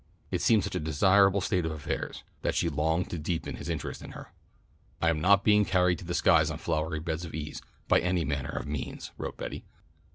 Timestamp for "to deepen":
3.11-3.57